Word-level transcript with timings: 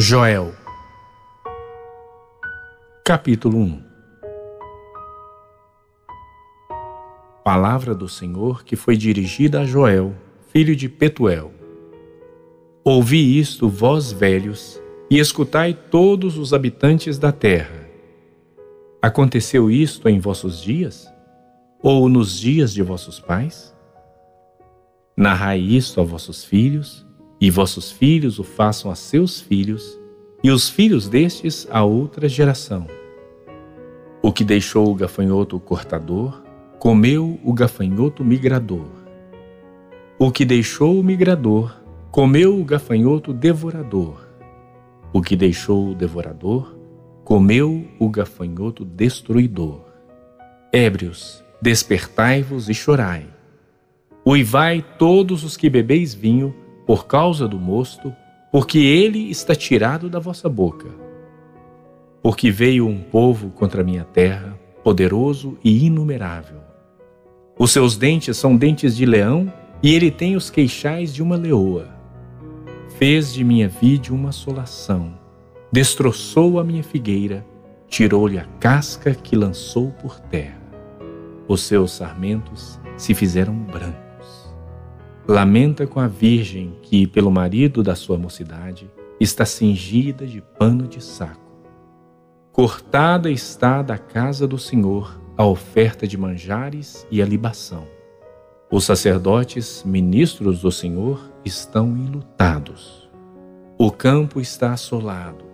Joel, 0.00 0.54
capítulo 3.04 3.58
1 3.58 3.82
Palavra 7.42 7.96
do 7.96 8.08
Senhor 8.08 8.62
que 8.62 8.76
foi 8.76 8.96
dirigida 8.96 9.62
a 9.62 9.64
Joel, 9.64 10.14
filho 10.52 10.76
de 10.76 10.88
Petuel. 10.88 11.52
Ouvi 12.84 13.40
isto, 13.40 13.68
vós 13.68 14.12
velhos, 14.12 14.80
e 15.10 15.18
escutai 15.18 15.74
todos 15.74 16.38
os 16.38 16.54
habitantes 16.54 17.18
da 17.18 17.32
terra. 17.32 17.88
Aconteceu 19.02 19.68
isto 19.68 20.08
em 20.08 20.20
vossos 20.20 20.62
dias? 20.62 21.12
Ou 21.82 22.08
nos 22.08 22.38
dias 22.38 22.72
de 22.72 22.84
vossos 22.84 23.18
pais? 23.18 23.74
Narrai 25.16 25.58
isto 25.58 26.00
a 26.00 26.04
vossos 26.04 26.44
filhos, 26.44 27.07
e 27.40 27.50
vossos 27.50 27.90
filhos 27.90 28.38
o 28.38 28.44
façam 28.44 28.90
a 28.90 28.94
seus 28.94 29.40
filhos, 29.40 29.98
e 30.42 30.50
os 30.50 30.68
filhos 30.68 31.08
destes 31.08 31.66
a 31.70 31.84
outra 31.84 32.28
geração. 32.28 32.86
O 34.22 34.32
que 34.32 34.44
deixou 34.44 34.90
o 34.90 34.94
gafanhoto 34.94 35.58
cortador, 35.60 36.42
comeu 36.78 37.38
o 37.44 37.52
gafanhoto 37.52 38.24
migrador. 38.24 38.88
O 40.18 40.30
que 40.30 40.44
deixou 40.44 40.98
o 40.98 41.02
migrador, 41.02 41.76
comeu 42.10 42.60
o 42.60 42.64
gafanhoto 42.64 43.32
devorador. 43.32 44.26
O 45.12 45.22
que 45.22 45.36
deixou 45.36 45.90
o 45.90 45.94
devorador, 45.94 46.76
comeu 47.24 47.86
o 47.98 48.08
gafanhoto 48.08 48.84
destruidor. 48.84 49.84
Ébrios, 50.72 51.42
despertai-vos 51.62 52.68
e 52.68 52.74
chorai. 52.74 53.26
Uivai 54.26 54.84
todos 54.98 55.44
os 55.44 55.56
que 55.56 55.70
bebeis 55.70 56.12
vinho, 56.12 56.54
por 56.88 57.06
causa 57.06 57.46
do 57.46 57.58
mosto, 57.58 58.16
porque 58.50 58.78
ele 58.78 59.30
está 59.30 59.54
tirado 59.54 60.08
da 60.08 60.18
vossa 60.18 60.48
boca. 60.48 60.88
Porque 62.22 62.50
veio 62.50 62.86
um 62.86 62.98
povo 62.98 63.50
contra 63.50 63.84
minha 63.84 64.04
terra, 64.04 64.58
poderoso 64.82 65.58
e 65.62 65.84
inumerável. 65.84 66.56
Os 67.58 67.72
seus 67.72 67.94
dentes 67.98 68.38
são 68.38 68.56
dentes 68.56 68.96
de 68.96 69.04
leão, 69.04 69.52
e 69.82 69.94
ele 69.94 70.10
tem 70.10 70.34
os 70.34 70.48
queixais 70.48 71.12
de 71.12 71.22
uma 71.22 71.36
leoa. 71.36 71.90
Fez 72.96 73.34
de 73.34 73.44
minha 73.44 73.68
vide 73.68 74.10
uma 74.10 74.30
assolação, 74.30 75.12
destroçou 75.70 76.58
a 76.58 76.64
minha 76.64 76.82
figueira, 76.82 77.44
tirou-lhe 77.86 78.38
a 78.38 78.46
casca 78.58 79.14
que 79.14 79.36
lançou 79.36 79.90
por 79.90 80.18
terra. 80.18 80.62
Os 81.46 81.60
seus 81.60 81.92
sarmentos 81.92 82.80
se 82.96 83.12
fizeram 83.12 83.54
brancos 83.54 84.07
lamenta 85.28 85.86
com 85.86 86.00
a 86.00 86.08
virgem 86.08 86.72
que, 86.80 87.06
pelo 87.06 87.30
marido 87.30 87.82
da 87.82 87.94
sua 87.94 88.16
mocidade, 88.16 88.90
está 89.20 89.44
cingida 89.44 90.26
de 90.26 90.40
pano 90.40 90.88
de 90.88 91.04
saco. 91.04 91.52
Cortada 92.50 93.30
está 93.30 93.82
da 93.82 93.98
casa 93.98 94.46
do 94.48 94.58
Senhor 94.58 95.20
a 95.36 95.44
oferta 95.44 96.06
de 96.06 96.16
manjares 96.16 97.06
e 97.10 97.20
a 97.20 97.26
libação. 97.26 97.86
Os 98.72 98.84
sacerdotes, 98.84 99.84
ministros 99.84 100.62
do 100.62 100.72
Senhor, 100.72 101.20
estão 101.44 101.96
enlutados. 101.96 103.08
O 103.78 103.90
campo 103.92 104.40
está 104.40 104.72
assolado 104.72 105.44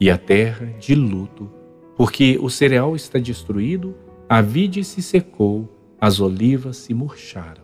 e 0.00 0.10
a 0.10 0.18
terra 0.18 0.66
de 0.80 0.96
luto, 0.96 1.48
porque 1.96 2.38
o 2.42 2.50
cereal 2.50 2.96
está 2.96 3.20
destruído, 3.20 3.94
a 4.28 4.42
vide 4.42 4.82
se 4.82 5.00
secou, 5.00 5.68
as 6.00 6.18
olivas 6.20 6.76
se 6.76 6.92
murcharam. 6.92 7.61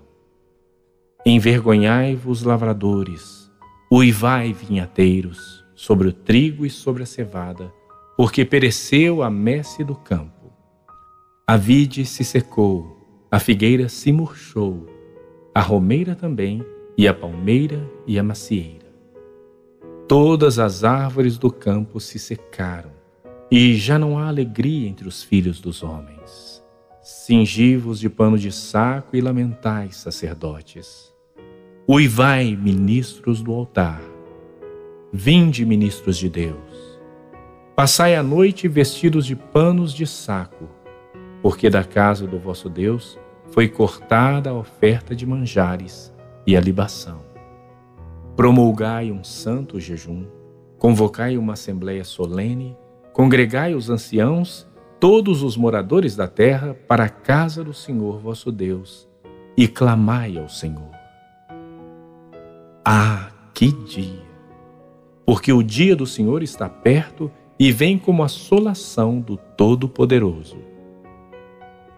Envergonhai-vos, 1.31 2.43
lavradores, 2.43 3.53
uivai, 3.93 4.55
vinhateiros, 4.55 5.63
sobre 5.75 6.09
o 6.09 6.13
trigo 6.13 6.65
e 6.65 6.71
sobre 6.71 7.03
a 7.03 7.07
cevada, 7.07 7.71
porque 8.17 8.47
pereceu 8.47 9.23
a 9.23 9.29
messe 9.29 9.85
do 9.85 9.95
campo. 9.95 10.51
A 11.47 11.55
vide 11.55 12.07
se 12.07 12.25
secou, 12.25 13.27
a 13.31 13.39
figueira 13.39 13.91
se 13.91 14.11
murchou, 14.11 14.87
a 15.55 15.61
romeira 15.61 16.15
também, 16.15 16.65
e 16.97 17.07
a 17.07 17.13
palmeira 17.13 17.87
e 18.07 18.19
a 18.19 18.23
macieira. 18.23 18.91
Todas 20.09 20.59
as 20.59 20.83
árvores 20.83 21.37
do 21.37 21.53
campo 21.53 22.01
se 22.01 22.19
secaram, 22.19 22.93
e 23.51 23.75
já 23.75 23.99
não 23.99 24.19
há 24.19 24.29
alegria 24.29 24.89
entre 24.89 25.07
os 25.07 25.23
filhos 25.23 25.61
dos 25.61 25.83
homens. 25.83 26.65
Cingi-vos 27.03 28.01
de 28.01 28.09
pano 28.09 28.39
de 28.39 28.51
saco 28.51 29.15
e 29.15 29.21
lamentai, 29.21 29.93
sacerdotes. 29.93 31.18
Uivai, 31.91 32.55
ministros 32.55 33.41
do 33.41 33.51
altar. 33.51 34.03
Vinde, 35.11 35.65
ministros 35.65 36.19
de 36.19 36.29
Deus. 36.29 37.01
Passai 37.75 38.15
a 38.15 38.23
noite 38.23 38.69
vestidos 38.69 39.25
de 39.25 39.35
panos 39.35 39.95
de 39.95 40.07
saco, 40.07 40.69
porque 41.41 41.71
da 41.71 41.83
casa 41.83 42.27
do 42.27 42.39
vosso 42.39 42.69
Deus 42.69 43.19
foi 43.53 43.69
cortada 43.69 44.51
a 44.51 44.55
oferta 44.55 45.17
de 45.17 45.25
manjares 45.25 46.13
e 46.47 46.55
a 46.55 46.61
libação. 46.61 47.23
Promulgai 48.37 49.11
um 49.11 49.25
santo 49.25 49.81
jejum, 49.81 50.27
convocai 50.77 51.39
uma 51.39 51.55
assembleia 51.55 52.05
solene, 52.05 52.77
congregai 53.15 53.75
os 53.75 53.89
anciãos, 53.89 54.69
todos 55.01 55.43
os 55.43 55.57
moradores 55.57 56.15
da 56.15 56.29
terra, 56.29 56.75
para 56.87 57.05
a 57.05 57.09
casa 57.09 57.65
do 57.65 57.73
Senhor 57.73 58.19
vosso 58.19 58.53
Deus, 58.53 59.09
e 59.57 59.67
clamai 59.67 60.37
ao 60.37 60.51
Senhor. 60.51 60.98
Ah, 62.91 63.29
que 63.53 63.71
dia! 63.71 64.23
Porque 65.27 65.53
o 65.53 65.63
dia 65.63 65.95
do 65.95 66.07
Senhor 66.07 66.43
está 66.43 66.71
perto 66.71 67.31
e 67.59 67.71
vem 67.71 67.99
como 67.99 68.23
assolação 68.23 69.21
do 69.21 69.37
Todo-Poderoso. 69.37 70.57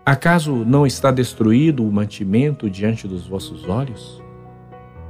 Acaso 0.04 0.52
não 0.64 0.84
está 0.84 1.12
destruído 1.12 1.86
o 1.86 1.92
mantimento 1.92 2.68
diante 2.68 3.06
dos 3.06 3.24
vossos 3.24 3.68
olhos? 3.68 4.20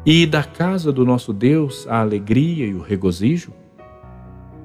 E 0.05 0.27
da 0.27 0.45
casa 0.45 0.93
do 0.93 1.03
nosso 1.03 1.33
Deus 1.33 1.87
a 1.89 2.03
alegria 2.03 2.67
e 2.67 2.75
o 2.75 2.83
regozijo? 2.83 3.55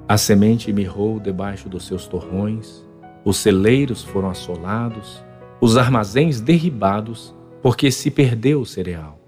A 0.10 0.18
semente 0.18 0.74
mirrou 0.74 1.18
debaixo 1.18 1.70
dos 1.70 1.88
seus 1.88 2.06
torrões, 2.08 2.86
os 3.24 3.38
celeiros 3.38 4.04
foram 4.04 4.30
assolados, 4.30 5.24
os 5.62 5.78
armazéns 5.78 6.42
derribados, 6.42 7.34
porque 7.62 7.90
se 7.90 8.12
perdeu 8.12 8.60
o 8.60 8.66
cereal 8.66 9.25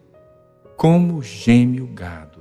como 0.78 1.24
geme 1.24 1.82
o 1.82 1.88
gado. 1.88 2.38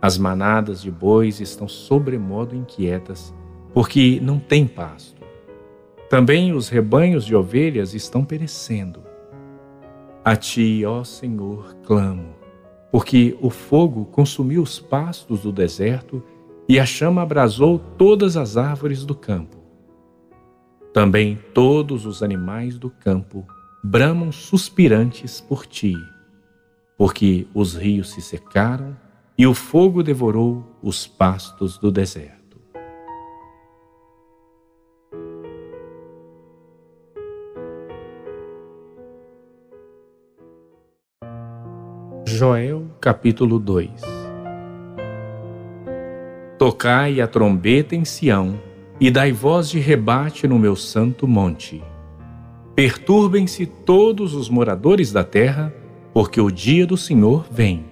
As 0.00 0.16
manadas 0.16 0.80
de 0.80 0.92
bois 0.92 1.40
estão 1.40 1.66
sobremodo 1.66 2.54
inquietas, 2.54 3.34
porque 3.74 4.20
não 4.22 4.38
têm 4.38 4.64
pasto. 4.64 5.20
Também 6.08 6.52
os 6.52 6.68
rebanhos 6.68 7.24
de 7.24 7.34
ovelhas 7.34 7.94
estão 7.94 8.24
perecendo. 8.24 9.02
A 10.24 10.36
ti, 10.36 10.84
ó 10.86 11.02
Senhor, 11.02 11.74
clamo, 11.84 12.36
porque 12.92 13.36
o 13.40 13.50
fogo 13.50 14.04
consumiu 14.04 14.62
os 14.62 14.78
pastos 14.78 15.42
do 15.42 15.50
deserto 15.50 16.22
e 16.68 16.78
a 16.78 16.86
chama 16.86 17.22
abrasou 17.22 17.80
todas 17.98 18.36
as 18.36 18.56
árvores 18.56 19.04
do 19.04 19.16
campo. 19.16 19.56
Também 20.92 21.36
todos 21.52 22.06
os 22.06 22.22
animais 22.22 22.78
do 22.78 22.88
campo 22.88 23.44
bramam 23.82 24.30
suspirantes 24.30 25.40
por 25.40 25.66
ti 25.66 25.96
porque 27.00 27.46
os 27.54 27.74
rios 27.74 28.10
se 28.10 28.20
secaram 28.20 28.94
e 29.38 29.46
o 29.46 29.54
fogo 29.54 30.02
devorou 30.02 30.62
os 30.82 31.06
pastos 31.06 31.78
do 31.78 31.90
deserto. 31.90 32.60
Joel 42.26 42.86
capítulo 43.00 43.58
2 43.58 43.90
Tocai 46.58 47.22
a 47.22 47.26
trombeta 47.26 47.96
em 47.96 48.04
Sião 48.04 48.60
e 49.00 49.10
dai 49.10 49.32
voz 49.32 49.70
de 49.70 49.78
rebate 49.78 50.46
no 50.46 50.58
meu 50.58 50.76
santo 50.76 51.26
monte. 51.26 51.82
Perturbem-se 52.74 53.64
todos 53.64 54.34
os 54.34 54.50
moradores 54.50 55.10
da 55.10 55.24
terra 55.24 55.79
porque 56.12 56.40
o 56.40 56.50
dia 56.50 56.86
do 56.86 56.96
Senhor 56.96 57.46
vem, 57.50 57.84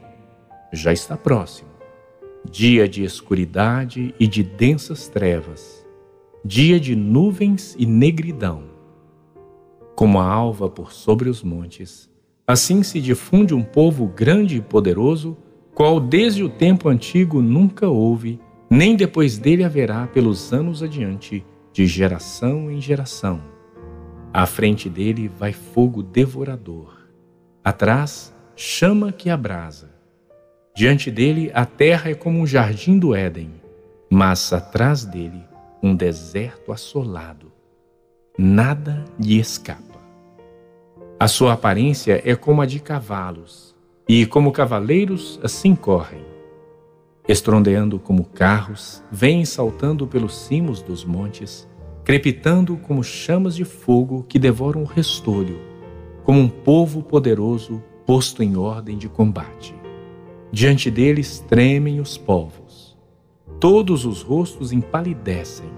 já 0.73 0.93
está 0.93 1.17
próximo. 1.17 1.69
Dia 2.51 2.89
de 2.89 3.05
escuridade 3.05 4.15
e 4.19 4.27
de 4.27 4.43
densas 4.43 5.09
trevas, 5.09 5.87
dia 6.45 6.81
de 6.81 6.97
nuvens 6.97 7.77
e 7.79 7.87
negridão. 7.87 8.65
Como 9.95 10.19
a 10.19 10.25
alva 10.27 10.69
por 10.69 10.93
sobre 10.93 11.29
os 11.29 11.43
montes, 11.43 12.09
assim 12.47 12.83
se 12.83 13.01
difunde 13.01 13.55
um 13.55 13.63
povo 13.63 14.07
grande 14.07 14.57
e 14.57 14.61
poderoso, 14.61 15.37
qual 15.75 16.01
desde 16.01 16.43
o 16.43 16.49
tempo 16.49 16.89
antigo 16.89 17.43
nunca 17.43 17.89
houve, 17.89 18.41
nem 18.71 18.97
depois 18.97 19.39
dele 19.39 19.65
haverá 19.65 20.07
pelos 20.07 20.53
anos 20.53 20.83
adiante, 20.83 21.45
de 21.73 21.87
geração 21.87 22.71
em 22.71 22.81
geração. 22.81 23.41
À 24.33 24.47
frente 24.47 24.89
dele 24.89 25.29
vai 25.29 25.53
fogo 25.53 26.03
devorador 26.03 26.98
Atrás, 27.65 28.35
chama 28.57 29.13
que 29.13 29.29
abrasa. 29.29 29.91
Diante 30.75 31.11
dele, 31.11 31.51
a 31.55 31.67
terra 31.67 32.11
é 32.11 32.15
como 32.15 32.39
um 32.39 32.47
jardim 32.47 32.99
do 32.99 33.15
Éden, 33.15 33.53
mas 34.09 34.53
atrás 34.53 35.05
dele, 35.05 35.45
um 35.83 35.95
deserto 35.95 36.73
assolado. 36.73 37.53
Nada 38.39 39.05
lhe 39.19 39.39
escapa. 39.39 39.99
A 41.19 41.27
sua 41.27 41.55
aparência 41.55 42.23
é 42.25 42.37
como 42.37 42.63
a 42.63 42.67
de 42.67 42.79
cavalos, 42.79 43.75
e 44.09 44.25
como 44.25 44.53
cavaleiros 44.53 45.41
assim 45.43 45.75
correm. 45.75 46.25
Estrondeando 47.27 47.99
como 47.99 48.25
carros, 48.25 49.03
vêm 49.11 49.45
saltando 49.45 50.07
pelos 50.07 50.35
cimos 50.47 50.81
dos 50.81 51.05
montes, 51.05 51.69
crepitando 52.05 52.77
como 52.77 53.03
chamas 53.03 53.55
de 53.55 53.65
fogo 53.65 54.25
que 54.29 54.39
devoram 54.39 54.83
o 54.83 54.87
restolho, 54.87 55.59
como 56.29 56.41
um 56.41 56.49
povo 56.51 57.03
poderoso 57.03 57.83
posto 58.05 58.43
em 58.43 58.55
ordem 58.55 58.99
de 58.99 59.09
combate. 59.09 59.75
Diante 60.53 60.91
deles 60.91 61.43
tremem 61.49 62.01
os 62.01 62.19
povos. 62.19 62.99
Todos 63.59 64.05
os 64.05 64.21
rostos 64.21 64.71
empalidecem. 64.71 65.71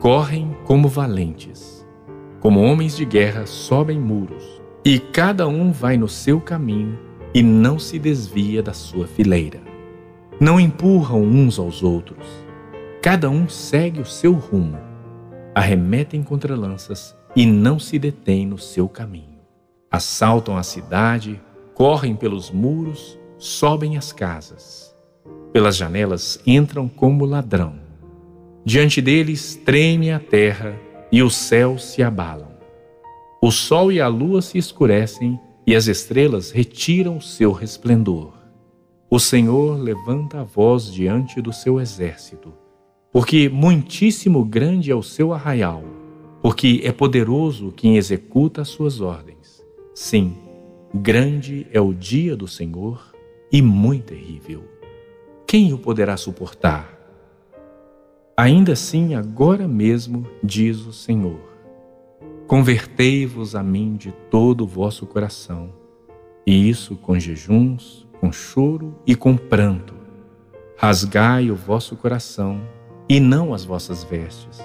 Correm 0.00 0.56
como 0.64 0.88
valentes. 0.88 1.86
Como 2.40 2.62
homens 2.62 2.96
de 2.96 3.04
guerra 3.04 3.44
sobem 3.44 4.00
muros. 4.00 4.58
E 4.82 4.98
cada 4.98 5.46
um 5.46 5.70
vai 5.70 5.98
no 5.98 6.08
seu 6.08 6.40
caminho 6.40 6.98
e 7.34 7.42
não 7.42 7.78
se 7.78 7.98
desvia 7.98 8.62
da 8.62 8.72
sua 8.72 9.06
fileira. 9.06 9.60
Não 10.40 10.58
empurram 10.58 11.20
uns 11.20 11.58
aos 11.58 11.82
outros. 11.82 12.26
Cada 13.02 13.28
um 13.28 13.46
segue 13.50 14.00
o 14.00 14.06
seu 14.06 14.32
rumo. 14.32 14.78
Arremetem 15.54 16.22
contra 16.22 16.56
lanças 16.56 17.14
e 17.36 17.44
não 17.44 17.78
se 17.78 17.98
detêm 17.98 18.46
no 18.46 18.56
seu 18.56 18.88
caminho. 18.88 19.27
Assaltam 19.90 20.56
a 20.56 20.62
cidade, 20.62 21.40
correm 21.74 22.14
pelos 22.14 22.50
muros 22.50 23.18
sobem 23.38 23.96
as 23.96 24.12
casas. 24.12 24.94
Pelas 25.52 25.76
janelas 25.76 26.40
entram 26.46 26.88
como 26.88 27.24
ladrão. 27.24 27.76
Diante 28.64 29.00
deles 29.00 29.54
treme 29.64 30.10
a 30.10 30.18
terra 30.18 30.78
e 31.10 31.22
os 31.22 31.34
céus 31.34 31.84
se 31.84 32.02
abalam. 32.02 32.48
O 33.40 33.50
sol 33.50 33.92
e 33.92 34.00
a 34.00 34.08
lua 34.08 34.42
se 34.42 34.58
escurecem 34.58 35.40
e 35.66 35.74
as 35.74 35.86
estrelas 35.86 36.50
retiram 36.50 37.20
seu 37.20 37.52
resplendor. 37.52 38.32
O 39.08 39.18
Senhor 39.18 39.78
levanta 39.78 40.40
a 40.40 40.44
voz 40.44 40.92
diante 40.92 41.40
do 41.40 41.52
seu 41.52 41.80
exército, 41.80 42.52
porque 43.10 43.48
muitíssimo 43.48 44.44
grande 44.44 44.90
é 44.90 44.94
o 44.94 45.02
seu 45.02 45.32
arraial, 45.32 45.82
porque 46.42 46.82
é 46.84 46.92
poderoso 46.92 47.72
quem 47.74 47.96
executa 47.96 48.62
as 48.62 48.68
suas 48.68 49.00
ordens. 49.00 49.37
Sim, 50.00 50.36
grande 50.94 51.66
é 51.72 51.80
o 51.80 51.92
dia 51.92 52.36
do 52.36 52.46
Senhor 52.46 53.12
e 53.50 53.60
muito 53.60 54.14
terrível. 54.14 54.62
Quem 55.44 55.72
o 55.72 55.78
poderá 55.78 56.16
suportar? 56.16 56.96
Ainda 58.36 58.74
assim, 58.74 59.16
agora 59.16 59.66
mesmo, 59.66 60.24
diz 60.40 60.86
o 60.86 60.92
Senhor: 60.92 61.40
Convertei-vos 62.46 63.56
a 63.56 63.62
mim 63.64 63.96
de 63.96 64.12
todo 64.30 64.62
o 64.62 64.66
vosso 64.68 65.04
coração, 65.04 65.74
e 66.46 66.70
isso 66.70 66.94
com 66.94 67.18
jejuns, 67.18 68.06
com 68.20 68.30
choro 68.30 68.94
e 69.04 69.16
com 69.16 69.36
pranto. 69.36 69.94
Rasgai 70.76 71.50
o 71.50 71.56
vosso 71.56 71.96
coração 71.96 72.62
e 73.08 73.18
não 73.18 73.52
as 73.52 73.64
vossas 73.64 74.04
vestes. 74.04 74.60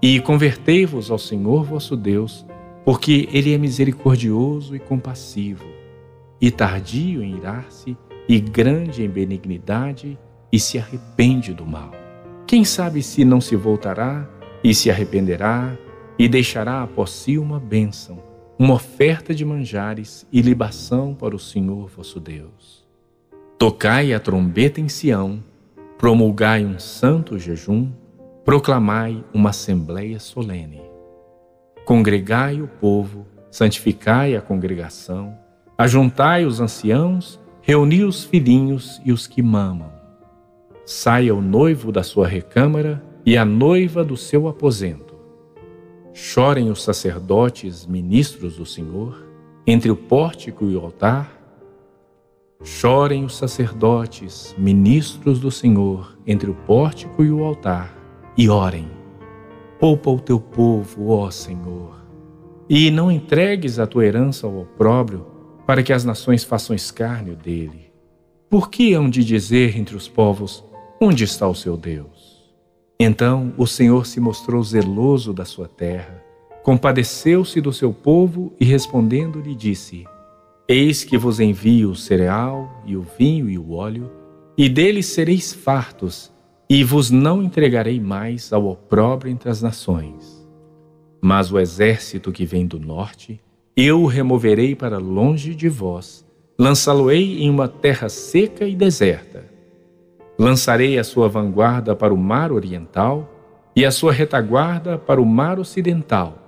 E 0.00 0.20
convertei-vos 0.20 1.10
ao 1.10 1.18
Senhor 1.18 1.64
vosso 1.64 1.96
Deus, 1.96 2.46
porque 2.84 3.28
Ele 3.32 3.52
é 3.52 3.58
misericordioso 3.58 4.74
e 4.74 4.78
compassivo, 4.78 5.66
e 6.40 6.50
tardio 6.50 7.22
em 7.22 7.36
irar-se 7.36 7.96
e 8.28 8.40
grande 8.40 9.02
em 9.02 9.08
benignidade 9.08 10.18
e 10.52 10.58
se 10.58 10.78
arrepende 10.78 11.52
do 11.52 11.66
mal. 11.66 11.90
Quem 12.46 12.64
sabe 12.64 13.02
se 13.02 13.24
não 13.24 13.40
se 13.40 13.54
voltará 13.54 14.28
e 14.62 14.74
se 14.74 14.90
arrependerá 14.90 15.76
e 16.18 16.28
deixará 16.28 16.82
após 16.82 17.10
si 17.10 17.38
uma 17.38 17.58
bênção, 17.58 18.22
uma 18.58 18.74
oferta 18.74 19.34
de 19.34 19.44
manjares 19.44 20.26
e 20.32 20.42
libação 20.42 21.14
para 21.14 21.34
o 21.34 21.38
Senhor 21.38 21.88
vosso 21.88 22.20
Deus. 22.20 22.86
Tocai 23.58 24.12
a 24.12 24.20
trombeta 24.20 24.80
em 24.80 24.88
Sião, 24.88 25.42
promulgai 25.98 26.64
um 26.64 26.78
santo 26.78 27.38
jejum, 27.38 27.90
proclamai 28.44 29.24
uma 29.32 29.50
assembleia 29.50 30.18
solene. 30.18 30.89
Congregai 31.90 32.62
o 32.62 32.68
povo, 32.68 33.26
santificai 33.50 34.36
a 34.36 34.40
congregação, 34.40 35.36
ajuntai 35.76 36.44
os 36.44 36.60
anciãos 36.60 37.40
Reuni 37.62 38.04
os 38.04 38.22
filhinhos 38.22 39.02
e 39.04 39.10
os 39.10 39.26
que 39.26 39.42
mamam. 39.42 39.90
Saia 40.86 41.34
o 41.34 41.42
noivo 41.42 41.90
da 41.90 42.04
sua 42.04 42.28
recâmara 42.28 43.02
e 43.26 43.36
a 43.36 43.44
noiva 43.44 44.04
do 44.04 44.16
seu 44.16 44.46
aposento. 44.46 45.16
Chorem 46.14 46.70
os 46.70 46.80
sacerdotes, 46.80 47.84
ministros 47.86 48.56
do 48.56 48.64
Senhor, 48.64 49.26
entre 49.66 49.90
o 49.90 49.96
pórtico 49.96 50.66
e 50.66 50.76
o 50.76 50.84
altar. 50.84 51.28
Chorem 52.62 53.24
os 53.24 53.36
sacerdotes, 53.36 54.54
ministros 54.56 55.40
do 55.40 55.50
Senhor, 55.50 56.16
entre 56.24 56.48
o 56.48 56.54
pórtico 56.54 57.24
e 57.24 57.32
o 57.32 57.42
altar, 57.42 57.92
e 58.38 58.48
orem. 58.48 58.99
Poupa 59.80 60.10
o 60.10 60.20
teu 60.20 60.38
povo, 60.38 61.08
ó 61.08 61.30
Senhor, 61.30 62.04
e 62.68 62.90
não 62.90 63.10
entregues 63.10 63.78
a 63.78 63.86
tua 63.86 64.04
herança 64.04 64.46
ao 64.46 64.60
opróbrio, 64.60 65.24
para 65.66 65.82
que 65.82 65.90
as 65.90 66.04
nações 66.04 66.44
façam 66.44 66.76
escárnio 66.76 67.34
dele. 67.34 67.90
Por 68.50 68.68
que 68.68 68.92
hão 68.92 69.08
de 69.08 69.24
dizer 69.24 69.78
entre 69.78 69.96
os 69.96 70.06
povos: 70.06 70.62
Onde 71.00 71.24
está 71.24 71.48
o 71.48 71.54
seu 71.54 71.78
Deus? 71.78 72.52
Então 73.00 73.54
o 73.56 73.66
Senhor 73.66 74.04
se 74.04 74.20
mostrou 74.20 74.62
zeloso 74.62 75.32
da 75.32 75.46
sua 75.46 75.66
terra, 75.66 76.22
compadeceu-se 76.62 77.58
do 77.58 77.72
seu 77.72 77.90
povo 77.90 78.52
e 78.60 78.66
respondendo 78.66 79.40
lhe 79.40 79.54
disse: 79.54 80.04
Eis 80.68 81.04
que 81.04 81.16
vos 81.16 81.40
envio 81.40 81.92
o 81.92 81.96
cereal 81.96 82.82
e 82.84 82.98
o 82.98 83.06
vinho 83.16 83.48
e 83.48 83.56
o 83.56 83.72
óleo, 83.72 84.10
e 84.58 84.68
deles 84.68 85.06
sereis 85.06 85.54
fartos, 85.54 86.30
e 86.72 86.84
vos 86.84 87.10
não 87.10 87.42
entregarei 87.42 87.98
mais 87.98 88.52
ao 88.52 88.68
opróbrio 88.68 89.32
entre 89.32 89.50
as 89.50 89.60
nações. 89.60 90.48
Mas 91.20 91.50
o 91.50 91.58
exército 91.58 92.30
que 92.30 92.46
vem 92.46 92.64
do 92.64 92.78
norte 92.78 93.40
eu 93.76 94.02
o 94.02 94.06
removerei 94.06 94.76
para 94.76 94.98
longe 94.98 95.52
de 95.52 95.68
vós, 95.68 96.24
lançá-lo-ei 96.56 97.42
em 97.42 97.50
uma 97.50 97.66
terra 97.66 98.08
seca 98.08 98.66
e 98.66 98.76
deserta. 98.76 99.44
Lançarei 100.38 100.96
a 100.96 101.02
sua 101.02 101.28
vanguarda 101.28 101.96
para 101.96 102.14
o 102.14 102.16
mar 102.16 102.52
oriental 102.52 103.28
e 103.74 103.84
a 103.84 103.90
sua 103.90 104.12
retaguarda 104.12 104.96
para 104.96 105.20
o 105.20 105.26
mar 105.26 105.58
ocidental. 105.58 106.38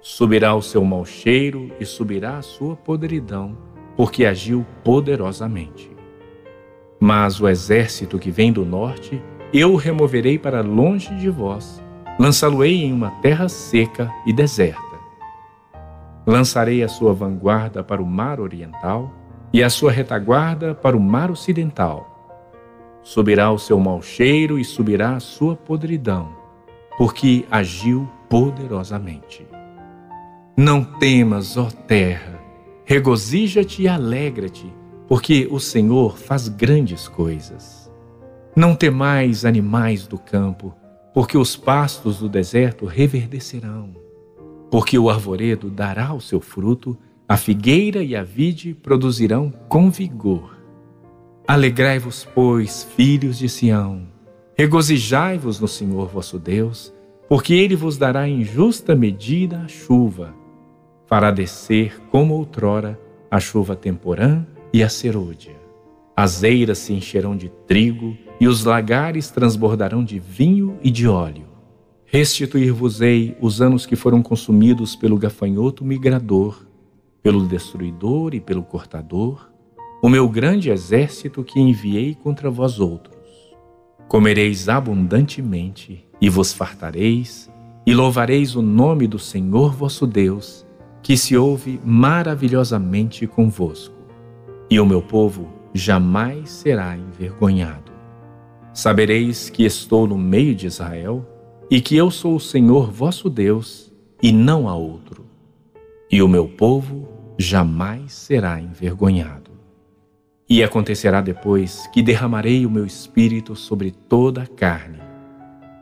Subirá 0.00 0.54
o 0.54 0.62
seu 0.62 0.84
mau 0.84 1.04
cheiro 1.04 1.72
e 1.80 1.84
subirá 1.84 2.38
a 2.38 2.42
sua 2.42 2.76
podridão, 2.76 3.58
porque 3.96 4.24
agiu 4.24 4.64
poderosamente. 4.84 5.90
Mas 7.00 7.40
o 7.40 7.48
exército 7.48 8.18
que 8.18 8.30
vem 8.30 8.52
do 8.52 8.64
norte, 8.64 9.20
eu 9.52 9.72
o 9.72 9.76
removerei 9.76 10.38
para 10.38 10.60
longe 10.60 11.14
de 11.14 11.30
vós, 11.30 11.82
lançá-lo-ei 12.18 12.84
em 12.84 12.92
uma 12.92 13.10
terra 13.22 13.48
seca 13.48 14.12
e 14.26 14.32
deserta. 14.32 14.82
Lançarei 16.26 16.82
a 16.82 16.88
sua 16.88 17.14
vanguarda 17.14 17.82
para 17.82 18.02
o 18.02 18.06
mar 18.06 18.40
oriental 18.40 19.10
e 19.50 19.62
a 19.62 19.70
sua 19.70 19.90
retaguarda 19.90 20.74
para 20.74 20.96
o 20.96 21.00
mar 21.00 21.30
ocidental. 21.30 22.14
Subirá 23.02 23.50
o 23.50 23.58
seu 23.58 23.80
mau 23.80 24.02
cheiro 24.02 24.58
e 24.58 24.64
subirá 24.64 25.16
a 25.16 25.20
sua 25.20 25.56
podridão, 25.56 26.28
porque 26.98 27.46
agiu 27.50 28.06
poderosamente. 28.28 29.46
Não 30.54 30.84
temas, 30.84 31.56
ó 31.56 31.70
terra, 31.70 32.38
regozija-te 32.84 33.82
e 33.82 33.88
alegra-te, 33.88 34.70
porque 35.06 35.48
o 35.50 35.58
Senhor 35.58 36.18
faz 36.18 36.48
grandes 36.48 37.08
coisas. 37.08 37.87
Não 38.54 38.74
temais, 38.74 39.44
animais 39.44 40.06
do 40.06 40.18
campo, 40.18 40.74
porque 41.14 41.38
os 41.38 41.56
pastos 41.56 42.18
do 42.18 42.28
deserto 42.28 42.86
reverdecerão 42.86 44.08
porque 44.70 44.98
o 44.98 45.08
arvoredo 45.08 45.70
dará 45.70 46.12
o 46.12 46.20
seu 46.20 46.40
fruto, 46.40 46.96
a 47.28 47.36
figueira 47.36 48.02
e 48.02 48.14
a 48.14 48.22
vide 48.22 48.74
produzirão 48.74 49.52
com 49.68 49.90
vigor. 49.90 50.56
Alegrai-vos, 51.46 52.26
pois, 52.34 52.84
filhos 52.96 53.38
de 53.38 53.48
Sião, 53.48 54.06
regozijai-vos 54.56 55.60
no 55.60 55.68
Senhor 55.68 56.08
vosso 56.08 56.38
Deus, 56.38 56.92
porque 57.28 57.54
ele 57.54 57.76
vos 57.76 57.96
dará 57.96 58.28
em 58.28 58.42
justa 58.44 58.94
medida 58.94 59.60
a 59.60 59.68
chuva, 59.68 60.34
fará 61.06 61.30
descer 61.30 62.00
como 62.10 62.34
outrora 62.34 62.98
a 63.30 63.40
chuva 63.40 63.74
temporã 63.76 64.46
e 64.72 64.82
a 64.82 64.88
serôdia. 64.88 65.57
As 66.20 66.42
eiras 66.42 66.78
se 66.78 66.92
encherão 66.92 67.36
de 67.36 67.48
trigo 67.68 68.18
e 68.40 68.48
os 68.48 68.64
lagares 68.64 69.30
transbordarão 69.30 70.02
de 70.02 70.18
vinho 70.18 70.76
e 70.82 70.90
de 70.90 71.06
óleo 71.06 71.46
Restituir-vos-ei 72.10 73.36
os 73.40 73.62
anos 73.62 73.86
que 73.86 73.94
foram 73.94 74.20
consumidos 74.20 74.96
pelo 74.96 75.16
gafanhoto 75.16 75.84
migrador, 75.84 76.66
pelo 77.22 77.46
destruidor 77.46 78.34
e 78.34 78.40
pelo 78.40 78.64
cortador, 78.64 79.48
o 80.02 80.08
meu 80.08 80.28
grande 80.28 80.70
exército 80.70 81.44
que 81.44 81.60
enviei 81.60 82.16
contra 82.16 82.50
vós 82.50 82.80
outros. 82.80 83.16
Comereis 84.08 84.68
abundantemente 84.68 86.04
e 86.20 86.28
vos 86.28 86.52
fartareis, 86.52 87.48
e 87.86 87.94
louvareis 87.94 88.56
o 88.56 88.62
nome 88.62 89.06
do 89.06 89.20
Senhor 89.20 89.72
vosso 89.72 90.04
Deus, 90.04 90.66
que 91.00 91.16
se 91.16 91.36
ouve 91.36 91.78
maravilhosamente 91.84 93.24
convosco. 93.24 93.94
E 94.68 94.80
o 94.80 94.86
meu 94.86 95.00
povo 95.00 95.57
jamais 95.78 96.50
será 96.50 96.96
envergonhado. 96.96 97.92
Sabereis 98.74 99.48
que 99.48 99.64
estou 99.64 100.06
no 100.06 100.18
meio 100.18 100.54
de 100.54 100.66
Israel, 100.66 101.24
e 101.70 101.80
que 101.80 101.96
eu 101.96 102.10
sou 102.10 102.36
o 102.36 102.40
Senhor 102.40 102.90
vosso 102.90 103.30
Deus, 103.30 103.92
e 104.22 104.32
não 104.32 104.68
há 104.68 104.74
outro. 104.74 105.26
E 106.10 106.20
o 106.22 106.28
meu 106.28 106.48
povo 106.48 107.08
jamais 107.38 108.12
será 108.12 108.60
envergonhado. 108.60 109.50
E 110.48 110.62
acontecerá 110.62 111.20
depois 111.20 111.86
que 111.88 112.02
derramarei 112.02 112.64
o 112.66 112.70
meu 112.70 112.84
espírito 112.84 113.54
sobre 113.54 113.90
toda 113.90 114.42
a 114.42 114.46
carne. 114.46 114.98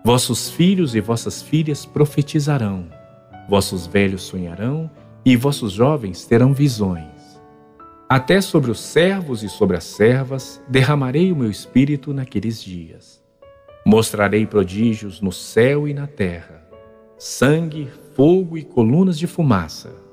Vossos 0.04 0.50
filhos 0.50 0.94
e 0.94 1.00
vossas 1.00 1.40
filhas 1.40 1.86
profetizarão, 1.86 2.86
vossos 3.48 3.86
velhos 3.86 4.22
sonharão 4.22 4.90
e 5.24 5.36
vossos 5.36 5.72
jovens 5.72 6.26
terão 6.26 6.52
visões. 6.52 7.15
Até 8.08 8.40
sobre 8.40 8.70
os 8.70 8.80
servos 8.80 9.42
e 9.42 9.48
sobre 9.48 9.76
as 9.76 9.84
servas 9.84 10.62
derramarei 10.68 11.32
o 11.32 11.36
meu 11.36 11.50
espírito 11.50 12.12
naqueles 12.14 12.62
dias. 12.62 13.22
Mostrarei 13.84 14.46
prodígios 14.46 15.20
no 15.20 15.32
céu 15.32 15.88
e 15.88 15.94
na 15.94 16.06
terra: 16.06 16.66
sangue, 17.18 17.88
fogo 18.14 18.56
e 18.56 18.62
colunas 18.62 19.18
de 19.18 19.26
fumaça 19.26 20.06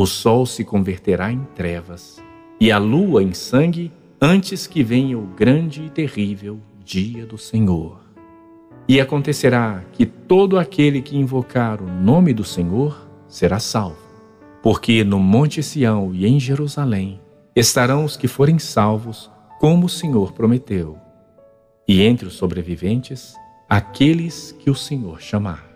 o 0.00 0.06
sol 0.06 0.46
se 0.46 0.62
converterá 0.62 1.32
em 1.32 1.42
trevas 1.56 2.22
e 2.60 2.70
a 2.70 2.78
lua 2.78 3.20
em 3.20 3.34
sangue 3.34 3.90
antes 4.20 4.64
que 4.64 4.80
venha 4.80 5.18
o 5.18 5.26
grande 5.26 5.86
e 5.86 5.90
terrível 5.90 6.60
dia 6.84 7.26
do 7.26 7.36
Senhor. 7.36 7.98
E 8.86 9.00
acontecerá 9.00 9.82
que 9.92 10.06
todo 10.06 10.56
aquele 10.56 11.02
que 11.02 11.16
invocar 11.16 11.82
o 11.82 11.88
nome 11.88 12.32
do 12.32 12.44
Senhor 12.44 13.08
será 13.26 13.58
salvo, 13.58 13.98
porque 14.62 15.02
no 15.02 15.18
Monte 15.18 15.64
Sião 15.64 16.14
e 16.14 16.28
em 16.28 16.38
Jerusalém 16.38 17.20
estarão 17.58 18.04
os 18.04 18.16
que 18.16 18.28
forem 18.28 18.56
salvos, 18.56 19.28
como 19.58 19.86
o 19.86 19.88
Senhor 19.88 20.32
prometeu, 20.32 20.96
e 21.88 22.02
entre 22.02 22.28
os 22.28 22.34
sobreviventes, 22.34 23.34
aqueles 23.68 24.52
que 24.52 24.70
o 24.70 24.76
Senhor 24.76 25.20
chamar. 25.20 25.66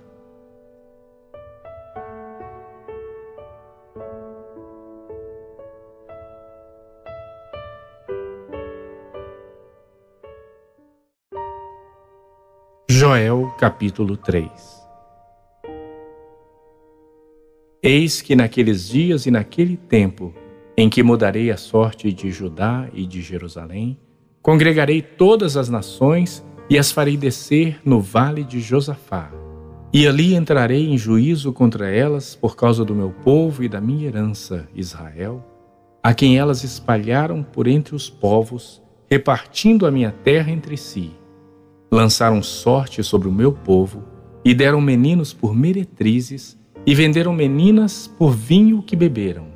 Joel 12.89 13.53
capítulo 13.59 14.17
3 14.17 14.83
Eis 17.83 18.23
que 18.23 18.37
naqueles 18.37 18.89
dias 18.89 19.27
e 19.27 19.31
naquele 19.33 19.77
tempo, 19.77 20.33
em 20.77 20.89
que 20.89 21.03
mudarei 21.03 21.51
a 21.51 21.57
sorte 21.57 22.13
de 22.13 22.31
Judá 22.31 22.89
e 22.93 23.07
de 23.07 23.21
Jerusalém, 23.23 23.99
congregarei 24.41 25.03
todas 25.03 25.57
as 25.57 25.69
nações 25.69 26.45
e 26.69 26.79
as 26.79 26.91
farei 26.91 27.17
descer 27.17 27.81
no 27.85 28.01
vale 28.01 28.43
de 28.43 28.61
Josafá. 28.61 29.31
E 29.93 30.07
ali 30.07 30.35
entrarei 30.35 30.89
em 30.89 30.97
juízo 30.97 31.53
contra 31.53 31.91
elas 31.91 32.35
por 32.35 32.57
causa 32.57 32.85
do 32.85 32.95
meu 32.95 33.11
povo 33.11 33.63
e 33.63 33.69
da 33.69 33.81
minha 33.81 34.07
herança, 34.07 34.67
Israel, 34.75 35.45
a 36.03 36.15
quem 36.15 36.39
elas 36.39 36.65
espalharam 36.65 37.43
por 37.43 37.67
entre 37.67 37.95
os 37.95 38.09
povos, 38.09 38.83
repartindo 39.11 39.87
a 39.87 39.91
minha 39.91 40.11
terra 40.11 40.51
entre 40.51 40.77
si 40.77 41.11
lançaram 41.93 42.43
sorte 42.43 43.05
sobre 43.05 43.29
o 43.29 43.33
meu 43.33 43.53
povo, 43.53 44.03
e 44.43 44.55
deram 44.55 44.81
meninos 44.81 45.35
por 45.35 45.55
meretrizes, 45.55 46.59
e 46.87 46.95
venderam 46.95 47.35
meninas 47.35 48.09
por 48.19 48.35
vinho 48.35 48.83
que 48.83 48.97
beberam. 48.97 49.49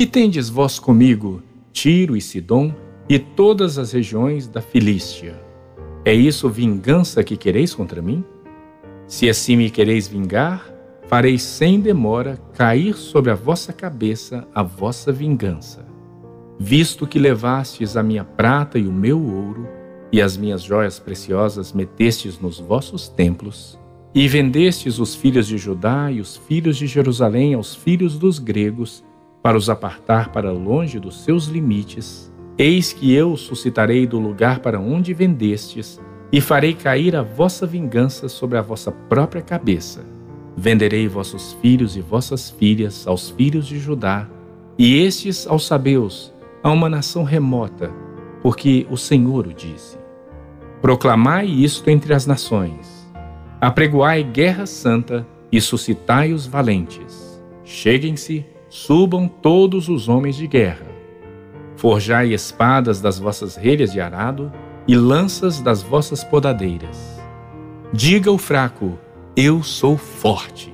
Que 0.00 0.06
tendes 0.06 0.48
vós 0.48 0.78
comigo, 0.78 1.42
Tiro 1.74 2.16
e 2.16 2.22
Sidom, 2.22 2.74
e 3.06 3.18
todas 3.18 3.76
as 3.76 3.92
regiões 3.92 4.48
da 4.48 4.62
Filístia? 4.62 5.38
É 6.06 6.14
isso 6.14 6.48
vingança 6.48 7.22
que 7.22 7.36
quereis 7.36 7.74
contra 7.74 8.00
mim? 8.00 8.24
Se 9.06 9.28
assim 9.28 9.56
me 9.56 9.68
quereis 9.68 10.08
vingar, 10.08 10.72
farei 11.06 11.36
sem 11.36 11.78
demora 11.78 12.38
cair 12.54 12.94
sobre 12.94 13.30
a 13.30 13.34
vossa 13.34 13.74
cabeça 13.74 14.48
a 14.54 14.62
vossa 14.62 15.12
vingança. 15.12 15.86
Visto 16.58 17.06
que 17.06 17.18
levastes 17.18 17.94
a 17.94 18.02
minha 18.02 18.24
prata 18.24 18.78
e 18.78 18.86
o 18.86 18.92
meu 18.92 19.22
ouro, 19.22 19.68
e 20.10 20.22
as 20.22 20.34
minhas 20.34 20.62
joias 20.62 20.98
preciosas 20.98 21.74
metestes 21.74 22.40
nos 22.40 22.58
vossos 22.58 23.06
templos, 23.06 23.78
e 24.14 24.26
vendestes 24.26 24.98
os 24.98 25.14
filhos 25.14 25.46
de 25.46 25.58
Judá 25.58 26.10
e 26.10 26.22
os 26.22 26.38
filhos 26.38 26.78
de 26.78 26.86
Jerusalém 26.86 27.52
aos 27.52 27.74
filhos 27.74 28.18
dos 28.18 28.38
gregos, 28.38 29.04
para 29.42 29.56
os 29.56 29.70
apartar 29.70 30.30
para 30.30 30.52
longe 30.52 30.98
dos 30.98 31.24
seus 31.24 31.46
limites, 31.46 32.32
eis 32.58 32.92
que 32.92 33.12
eu 33.12 33.36
suscitarei 33.36 34.06
do 34.06 34.18
lugar 34.18 34.60
para 34.60 34.78
onde 34.78 35.14
vendestes, 35.14 36.00
e 36.32 36.40
farei 36.40 36.74
cair 36.74 37.16
a 37.16 37.22
vossa 37.22 37.66
vingança 37.66 38.28
sobre 38.28 38.56
a 38.56 38.62
vossa 38.62 38.92
própria 38.92 39.42
cabeça. 39.42 40.04
Venderei 40.56 41.08
vossos 41.08 41.54
filhos 41.54 41.96
e 41.96 42.00
vossas 42.00 42.50
filhas 42.50 43.06
aos 43.06 43.30
filhos 43.30 43.66
de 43.66 43.78
Judá, 43.78 44.28
e 44.78 44.98
estes 44.98 45.46
aos 45.46 45.66
sabeus, 45.66 46.32
a 46.62 46.70
uma 46.70 46.88
nação 46.88 47.24
remota, 47.24 47.90
porque 48.42 48.86
o 48.90 48.96
Senhor 48.96 49.46
o 49.46 49.54
disse. 49.54 49.98
Proclamai 50.80 51.46
isto 51.46 51.88
entre 51.90 52.14
as 52.14 52.26
nações. 52.26 53.10
Apregoai 53.60 54.22
guerra 54.22 54.66
santa 54.66 55.26
e 55.50 55.60
suscitai 55.60 56.32
os 56.32 56.46
valentes. 56.46 57.42
Cheguem-se, 57.64 58.46
subam 58.70 59.26
todos 59.26 59.88
os 59.88 60.08
homens 60.08 60.36
de 60.36 60.46
guerra. 60.46 60.86
Forjai 61.76 62.32
espadas 62.32 63.00
das 63.00 63.18
vossas 63.18 63.56
relhas 63.56 63.92
de 63.92 64.00
arado 64.00 64.52
e 64.86 64.96
lanças 64.96 65.60
das 65.60 65.82
vossas 65.82 66.22
podadeiras. 66.22 67.20
Diga 67.92 68.30
o 68.30 68.38
fraco: 68.38 68.96
Eu 69.36 69.62
sou 69.62 69.96
forte. 69.96 70.72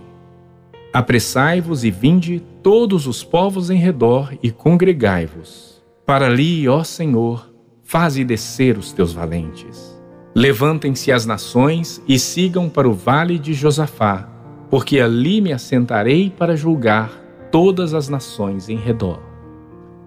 Apressai-vos 0.92 1.84
e 1.84 1.90
vinde 1.90 2.40
todos 2.62 3.06
os 3.06 3.24
povos 3.24 3.70
em 3.70 3.78
redor 3.78 4.32
e 4.42 4.50
congregai-vos. 4.50 5.82
Para 6.04 6.26
ali, 6.26 6.68
ó 6.68 6.84
Senhor, 6.84 7.50
faze 7.82 8.24
descer 8.24 8.78
os 8.78 8.92
teus 8.92 9.12
valentes. 9.12 9.96
Levantem-se 10.34 11.10
as 11.10 11.24
nações 11.24 12.02
e 12.06 12.18
sigam 12.18 12.68
para 12.68 12.88
o 12.88 12.92
vale 12.92 13.38
de 13.38 13.54
Josafá, 13.54 14.28
porque 14.68 15.00
ali 15.00 15.40
me 15.40 15.52
assentarei 15.52 16.30
para 16.30 16.56
julgar 16.56 17.25
todas 17.50 17.94
as 17.94 18.08
nações 18.08 18.68
em 18.68 18.76
redor. 18.76 19.20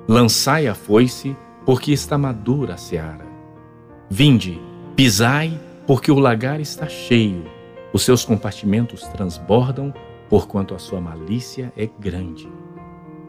Lançai 0.07 0.67
a 0.67 0.75
foice, 0.75 1.35
porque 1.65 1.91
está 1.91 2.17
madura 2.17 2.73
a 2.73 2.77
seara. 2.77 3.25
Vinde, 4.09 4.59
pisai, 4.95 5.59
porque 5.85 6.11
o 6.11 6.19
lagar 6.19 6.59
está 6.59 6.87
cheio, 6.87 7.43
os 7.93 8.03
seus 8.03 8.25
compartimentos 8.25 9.03
transbordam, 9.03 9.93
porquanto 10.29 10.73
a 10.73 10.79
sua 10.79 11.01
malícia 11.01 11.71
é 11.75 11.89
grande. 11.99 12.47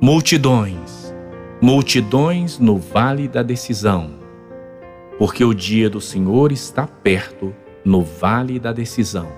Multidões, 0.00 1.14
multidões 1.61 2.59
no 2.59 2.76
vale 2.79 3.29
da 3.29 3.43
decisão 3.43 4.21
porque 5.21 5.45
o 5.45 5.52
dia 5.52 5.90
do 5.90 6.00
Senhor 6.00 6.50
está 6.50 6.87
perto, 6.87 7.55
no 7.85 8.00
vale 8.00 8.59
da 8.59 8.73
decisão. 8.73 9.29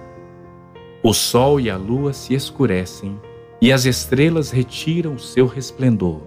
O 1.02 1.12
sol 1.12 1.58
e 1.58 1.68
a 1.68 1.76
lua 1.76 2.12
se 2.12 2.34
escurecem, 2.34 3.20
e 3.62 3.70
as 3.70 3.84
estrelas 3.84 4.50
retiram 4.50 5.16
seu 5.16 5.46
resplendor. 5.46 6.20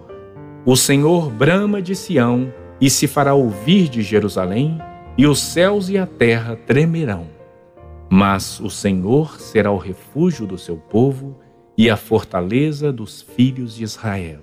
O 0.64 0.74
Senhor 0.74 1.30
brama 1.30 1.82
de 1.82 1.94
Sião, 1.94 2.50
e 2.80 2.88
se 2.88 3.06
fará 3.06 3.34
ouvir 3.34 3.90
de 3.90 4.00
Jerusalém, 4.00 4.78
e 5.18 5.26
os 5.26 5.38
céus 5.38 5.90
e 5.90 5.98
a 5.98 6.06
terra 6.06 6.56
tremerão. 6.56 7.26
Mas 8.08 8.58
o 8.58 8.70
Senhor 8.70 9.38
será 9.38 9.70
o 9.70 9.76
refúgio 9.76 10.46
do 10.46 10.56
seu 10.56 10.78
povo 10.78 11.38
e 11.76 11.90
a 11.90 11.96
fortaleza 11.96 12.90
dos 12.90 13.20
filhos 13.20 13.74
de 13.74 13.84
Israel. 13.84 14.40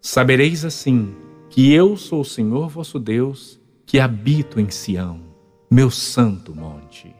Sabereis 0.00 0.64
assim 0.64 1.14
que 1.48 1.72
eu 1.72 1.96
sou 1.96 2.22
o 2.22 2.24
Senhor 2.24 2.68
vosso 2.68 2.98
Deus, 2.98 3.60
que 3.86 4.00
habito 4.00 4.58
em 4.58 4.70
Sião, 4.70 5.20
meu 5.70 5.92
santo 5.92 6.52
monte. 6.52 7.14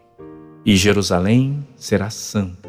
E 0.64 0.74
Jerusalém 0.74 1.64
será 1.76 2.10
santa. 2.10 2.68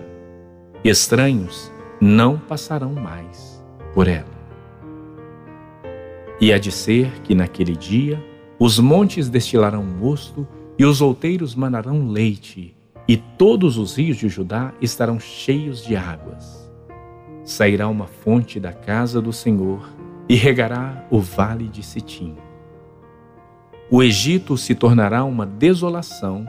Estranhos 0.83 1.71
não 1.99 2.37
passarão 2.37 2.93
mais 2.93 3.63
por 3.93 4.07
ela. 4.07 4.37
E 6.39 6.53
há 6.53 6.59
de 6.59 6.71
ser 6.71 7.11
que 7.23 7.33
naquele 7.33 7.75
dia 7.75 8.23
os 8.59 8.79
montes 8.79 9.29
destilarão 9.29 9.83
mosto 9.83 10.47
e 10.77 10.85
os 10.85 11.01
outeiros 11.01 11.55
manarão 11.55 12.07
leite, 12.07 12.75
e 13.07 13.17
todos 13.17 13.77
os 13.77 13.97
rios 13.97 14.17
de 14.17 14.29
Judá 14.29 14.73
estarão 14.81 15.19
cheios 15.19 15.83
de 15.83 15.95
águas. 15.95 16.69
Sairá 17.43 17.87
uma 17.87 18.05
fonte 18.05 18.59
da 18.59 18.73
casa 18.73 19.21
do 19.21 19.33
Senhor 19.33 19.89
e 20.29 20.35
regará 20.35 21.05
o 21.09 21.19
vale 21.19 21.67
de 21.67 21.81
Sitim. 21.81 22.35
O 23.89 24.03
Egito 24.03 24.57
se 24.57 24.75
tornará 24.75 25.23
uma 25.23 25.45
desolação, 25.45 26.45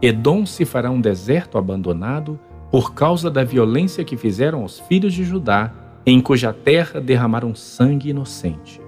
Edom 0.00 0.44
se 0.44 0.64
fará 0.64 0.90
um 0.90 1.00
deserto 1.00 1.56
abandonado 1.56 2.38
por 2.72 2.94
causa 2.94 3.30
da 3.30 3.44
violência 3.44 4.02
que 4.02 4.16
fizeram 4.16 4.62
aos 4.62 4.80
filhos 4.80 5.12
de 5.12 5.24
Judá, 5.24 5.70
em 6.06 6.22
cuja 6.22 6.54
terra 6.54 7.02
derramaram 7.02 7.54
sangue 7.54 8.08
inocente. 8.08 8.80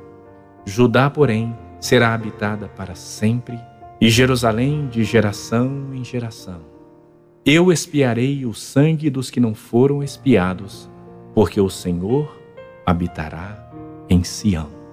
Judá, 0.65 1.11
porém, 1.11 1.55
será 1.79 2.15
habitada 2.15 2.67
para 2.67 2.95
sempre, 2.95 3.61
e 4.01 4.09
Jerusalém 4.09 4.89
de 4.89 5.05
geração 5.05 5.95
em 5.95 6.03
geração. 6.03 6.63
Eu 7.45 7.71
espiarei 7.71 8.47
o 8.47 8.55
sangue 8.55 9.11
dos 9.11 9.31
que 9.31 9.39
não 9.39 9.55
foram 9.55 10.03
espiados, 10.03 10.91
porque 11.35 11.61
o 11.61 11.69
Senhor 11.69 12.35
habitará 12.87 13.71
em 14.09 14.25
Sião. 14.25 14.84